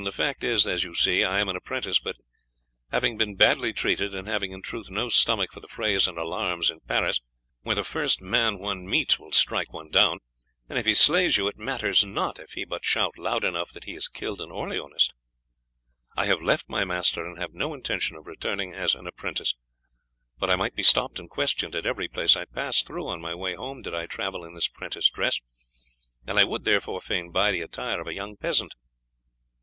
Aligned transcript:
The 0.03 0.11
fact 0.11 0.43
is 0.43 0.63
that, 0.63 0.71
as 0.71 0.83
you 0.83 0.95
see, 0.95 1.23
I 1.23 1.37
am 1.37 1.47
an 1.47 1.55
apprentice; 1.55 1.99
but 1.99 2.15
having 2.91 3.19
been 3.19 3.35
badly 3.35 3.71
treated, 3.71 4.15
and 4.15 4.27
having 4.27 4.51
in 4.51 4.63
truth 4.63 4.89
no 4.89 5.09
stomach 5.09 5.51
for 5.53 5.59
the 5.59 5.67
frays 5.67 6.07
and 6.07 6.17
alarms 6.17 6.71
in 6.71 6.79
Paris 6.79 7.21
(where 7.61 7.75
the 7.75 7.83
first 7.83 8.19
man 8.19 8.57
one 8.57 8.87
meets 8.87 9.19
will 9.19 9.31
strike 9.31 9.71
one 9.71 9.91
down, 9.91 10.17
and 10.67 10.79
if 10.79 10.87
he 10.87 10.95
slays 10.95 11.37
you 11.37 11.47
it 11.47 11.55
matters 11.59 12.03
not 12.03 12.39
if 12.39 12.53
he 12.53 12.65
but 12.65 12.83
shout 12.83 13.15
loud 13.19 13.43
enough 13.43 13.71
that 13.73 13.83
he 13.83 13.93
has 13.93 14.07
killed 14.07 14.41
an 14.41 14.49
Orleanist), 14.49 15.13
I 16.17 16.25
have 16.25 16.41
left 16.41 16.65
my 16.67 16.83
master, 16.83 17.23
and 17.23 17.37
have 17.37 17.53
no 17.53 17.75
intention 17.75 18.17
of 18.17 18.25
returning 18.25 18.73
as 18.73 18.95
an 18.95 19.05
apprentice. 19.05 19.53
But 20.39 20.49
I 20.49 20.55
might 20.55 20.73
be 20.73 20.81
stopped 20.81 21.19
and 21.19 21.29
questioned 21.29 21.75
at 21.75 21.85
every 21.85 22.07
place 22.07 22.35
I 22.35 22.45
pass 22.45 22.81
through 22.81 23.05
on 23.07 23.21
my 23.21 23.35
way 23.35 23.53
home 23.53 23.83
did 23.83 23.93
I 23.93 24.07
travel 24.07 24.43
in 24.45 24.55
this 24.55 24.67
'prentice 24.67 25.11
dress, 25.11 25.39
and 26.25 26.39
I 26.39 26.43
would, 26.43 26.63
therefore, 26.63 27.01
fain 27.01 27.29
buy 27.29 27.51
the 27.51 27.61
attire 27.61 28.01
of 28.01 28.07
a 28.07 28.15
young 28.15 28.35
peasant." 28.35 28.73